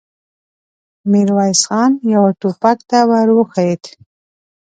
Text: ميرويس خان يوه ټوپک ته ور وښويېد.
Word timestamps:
ميرويس 1.11 1.61
خان 1.67 1.91
يوه 2.13 2.31
ټوپک 2.39 2.77
ته 2.89 2.99
ور 3.09 3.27
وښويېد. 3.37 3.83